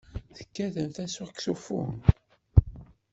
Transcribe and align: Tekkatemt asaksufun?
Tekkatemt 0.35 0.97
asaksufun? 1.05 1.91